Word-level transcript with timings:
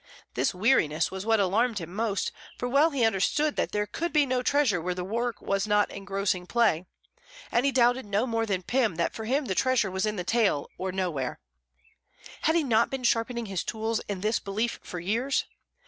This 0.33 0.51
weariness 0.55 1.11
was 1.11 1.27
what 1.27 1.39
alarmed 1.39 1.77
him 1.77 1.93
most, 1.93 2.31
for 2.57 2.67
well 2.67 2.89
he 2.89 3.05
understood 3.05 3.55
that 3.55 3.71
there 3.71 3.85
could 3.85 4.11
be 4.11 4.25
no 4.25 4.41
treasure 4.41 4.81
where 4.81 4.95
the 4.95 5.03
work 5.03 5.39
was 5.43 5.67
not 5.67 5.91
engrossing 5.91 6.47
play, 6.47 6.87
and 7.51 7.67
he 7.67 7.71
doubted 7.71 8.07
no 8.07 8.25
more 8.25 8.47
than 8.47 8.63
Pym 8.63 8.95
that 8.95 9.13
for 9.13 9.25
him 9.25 9.45
the 9.45 9.53
treasure 9.53 9.91
was 9.91 10.07
in 10.07 10.15
the 10.15 10.23
tale 10.23 10.67
or 10.79 10.91
nowhere. 10.91 11.39
Had 12.41 12.55
he 12.55 12.63
not 12.63 12.89
been 12.89 13.03
sharpening 13.03 13.45
his 13.45 13.63
tools 13.63 14.01
in 14.09 14.21
this 14.21 14.39
belief 14.39 14.79
for 14.81 14.99
years? 14.99 15.45